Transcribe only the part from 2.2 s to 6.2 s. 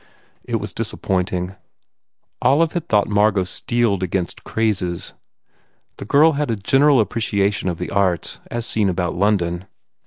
Olive had thought Margot steeled against crazes. The